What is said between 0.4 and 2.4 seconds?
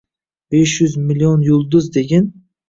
—Besh yuz million yulduz, degin?